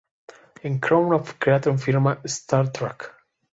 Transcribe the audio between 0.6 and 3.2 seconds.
En Crown of Creation firma "Star Track".